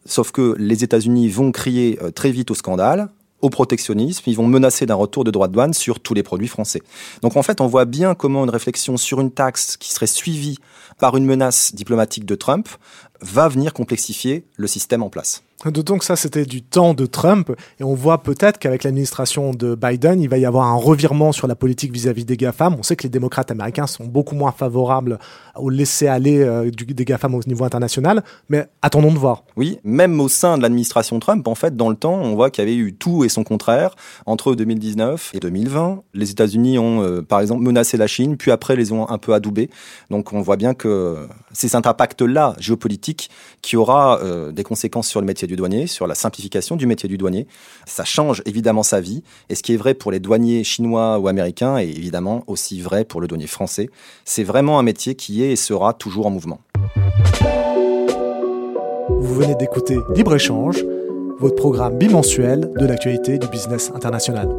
Sauf 0.05 0.31
que 0.31 0.53
les 0.59 0.83
États-Unis 0.83 1.29
vont 1.29 1.51
crier 1.51 1.97
euh, 2.03 2.11
très 2.11 2.29
vite 2.29 2.51
au 2.51 2.55
scandale, 2.55 3.09
au 3.43 3.49
protectionnisme, 3.49 4.23
ils 4.25 4.37
vont 4.37 4.47
menacer 4.47 4.85
d'un 4.85 4.95
retour 4.95 5.25
de 5.25 5.29
droits 5.29 5.49
de 5.49 5.53
douane 5.53 5.73
sur 5.73 5.99
tous 5.99 6.13
les 6.13 6.23
produits 6.23 6.47
français. 6.47 6.81
Donc 7.21 7.35
en 7.35 7.43
fait, 7.43 7.59
on 7.61 7.67
voit 7.67 7.85
bien 7.85 8.15
comment 8.15 8.45
une 8.45 8.49
réflexion 8.49 8.95
sur 8.95 9.19
une 9.19 9.31
taxe 9.31 9.77
qui 9.77 9.91
serait 9.91 10.07
suivie 10.07 10.57
par 10.97 11.17
une 11.17 11.25
menace 11.25 11.75
diplomatique 11.75 12.25
de 12.25 12.35
Trump 12.35 12.69
va 13.21 13.49
venir 13.49 13.73
complexifier 13.73 14.45
le 14.55 14.67
système 14.67 15.03
en 15.03 15.09
place. 15.09 15.43
D'autant 15.65 15.97
que 15.97 16.05
ça, 16.05 16.15
c'était 16.15 16.45
du 16.45 16.61
temps 16.61 16.93
de 16.93 17.05
Trump, 17.05 17.51
et 17.79 17.83
on 17.83 17.93
voit 17.93 18.23
peut-être 18.23 18.59
qu'avec 18.59 18.83
l'administration 18.83 19.53
de 19.53 19.75
Biden, 19.75 20.21
il 20.21 20.29
va 20.29 20.37
y 20.37 20.45
avoir 20.45 20.67
un 20.67 20.75
revirement 20.75 21.31
sur 21.31 21.47
la 21.47 21.55
politique 21.55 21.91
vis-à-vis 21.91 22.25
des 22.25 22.37
GAFAM. 22.37 22.75
On 22.77 22.83
sait 22.83 22.95
que 22.95 23.03
les 23.03 23.09
démocrates 23.09 23.51
américains 23.51 23.87
sont 23.87 24.05
beaucoup 24.05 24.35
moins 24.35 24.51
favorables 24.51 25.19
au 25.55 25.69
laisser-aller 25.69 26.41
euh, 26.41 26.69
des 26.71 27.05
GAFAM 27.05 27.35
au 27.35 27.41
niveau 27.45 27.63
international, 27.63 28.23
mais 28.49 28.65
attendons 28.81 29.11
de 29.11 29.17
voir. 29.17 29.43
Oui, 29.55 29.79
même 29.83 30.19
au 30.19 30.27
sein 30.27 30.57
de 30.57 30.63
l'administration 30.63 31.19
Trump, 31.19 31.47
en 31.47 31.55
fait, 31.55 31.75
dans 31.75 31.89
le 31.89 31.95
temps, 31.95 32.15
on 32.15 32.35
voit 32.35 32.49
qu'il 32.49 32.63
y 32.63 32.67
avait 32.67 32.75
eu 32.75 32.93
tout 32.93 33.23
et 33.23 33.29
son 33.29 33.43
contraire. 33.43 33.95
Entre 34.25 34.55
2019 34.55 35.31
et 35.33 35.39
2020, 35.39 36.03
les 36.13 36.31
États-Unis 36.31 36.77
ont, 36.79 37.01
euh, 37.01 37.21
par 37.21 37.39
exemple, 37.39 37.63
menacé 37.63 37.97
la 37.97 38.07
Chine, 38.07 38.37
puis 38.37 38.51
après 38.51 38.75
les 38.75 38.91
ont 38.91 39.09
un 39.09 39.17
peu 39.17 39.33
adoubés. 39.33 39.69
Donc 40.09 40.33
on 40.33 40.41
voit 40.41 40.57
bien 40.57 40.73
que 40.73 41.27
c'est 41.51 41.67
cet 41.67 41.85
impact-là 41.85 42.55
géopolitique 42.59 43.29
qui 43.61 43.77
aura 43.77 44.19
euh, 44.21 44.51
des 44.51 44.63
conséquences 44.63 45.07
sur 45.07 45.21
le 45.21 45.27
métier 45.27 45.47
du 45.47 45.52
douanier, 45.55 45.87
sur 45.87 46.07
la 46.07 46.15
simplification 46.15 46.75
du 46.75 46.87
métier 46.87 47.09
du 47.09 47.17
douanier. 47.17 47.47
Ça 47.85 48.03
change 48.03 48.41
évidemment 48.45 48.83
sa 48.83 49.01
vie. 49.01 49.23
Et 49.49 49.55
ce 49.55 49.63
qui 49.63 49.73
est 49.73 49.77
vrai 49.77 49.93
pour 49.93 50.11
les 50.11 50.19
douaniers 50.19 50.63
chinois 50.63 51.19
ou 51.19 51.27
américains 51.27 51.77
est 51.77 51.89
évidemment 51.89 52.43
aussi 52.47 52.81
vrai 52.81 53.05
pour 53.05 53.21
le 53.21 53.27
douanier 53.27 53.47
français. 53.47 53.89
C'est 54.25 54.43
vraiment 54.43 54.79
un 54.79 54.83
métier 54.83 55.15
qui 55.15 55.43
est 55.43 55.51
et 55.51 55.55
sera 55.55 55.93
toujours 55.93 56.27
en 56.27 56.29
mouvement. 56.29 56.59
Vous 59.09 59.35
venez 59.35 59.55
d'écouter 59.55 59.97
Libre-Échange, 60.15 60.83
votre 61.39 61.55
programme 61.55 61.97
bimensuel 61.97 62.71
de 62.77 62.85
l'actualité 62.85 63.37
du 63.37 63.47
business 63.47 63.91
international. 63.93 64.49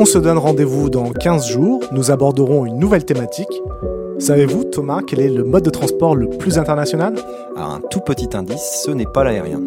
On 0.00 0.04
se 0.04 0.18
donne 0.18 0.38
rendez-vous 0.38 0.90
dans 0.90 1.10
15 1.10 1.48
jours. 1.48 1.82
Nous 1.90 2.10
aborderons 2.10 2.64
une 2.64 2.78
nouvelle 2.78 3.04
thématique. 3.04 3.50
Savez-vous, 4.20 4.64
Thomas, 4.64 5.00
quel 5.06 5.20
est 5.20 5.28
le 5.28 5.42
mode 5.42 5.64
de 5.64 5.70
transport 5.70 6.14
le 6.14 6.28
plus 6.28 6.58
international? 6.58 7.14
Un 7.60 7.80
tout 7.90 8.00
petit 8.00 8.28
indice, 8.36 8.82
ce 8.84 8.92
n'est 8.92 9.04
pas 9.04 9.24
l'aérien. 9.24 9.60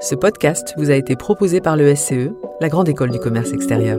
Ce 0.00 0.14
podcast 0.14 0.72
vous 0.76 0.90
a 0.90 0.94
été 0.94 1.16
proposé 1.16 1.60
par 1.60 1.76
le 1.76 1.96
SCE, 1.96 2.30
la 2.60 2.68
Grande 2.68 2.88
École 2.88 3.10
du 3.10 3.18
Commerce 3.18 3.52
Extérieur. 3.52 3.98